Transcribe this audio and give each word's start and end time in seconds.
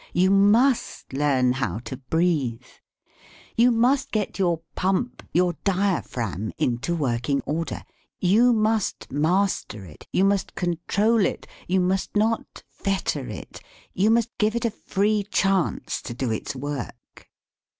you 0.13 0.31
must 0.31 1.13
learn 1.13 1.51
how 1.51 1.77
to 1.77 1.95
breathe; 1.95 2.63
you 3.55 3.69
must 3.69 4.11
get 4.11 4.39
your 4.39 4.61
pump, 4.73 5.21
your 5.31 5.53
diaphragm, 5.63 6.51
into 6.57 6.95
working 6.95 7.39
order, 7.45 7.83
you 8.19 8.51
must 8.51 9.11
master 9.11 9.85
it, 9.85 10.07
you 10.11 10.25
must 10.25 10.55
control 10.55 11.23
it, 11.23 11.45
you 11.67 11.79
must 11.79 12.15
not 12.15 12.63
fetter 12.67 13.27
it, 13.29 13.61
you 13.93 14.09
must 14.09 14.35
give 14.39 14.55
it 14.55 14.65
a 14.65 14.71
free 14.71 15.21
chance 15.21 16.01
to 16.01 16.15
do 16.15 16.31
its 16.31 16.55
work. 16.55 17.27